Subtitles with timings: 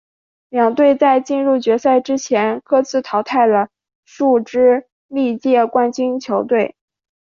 [0.49, 3.69] 两队在进入决赛之前各自淘汰了
[4.03, 6.75] 数支历届冠军球队。